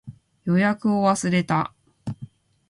[0.45, 1.75] 予約を忘れた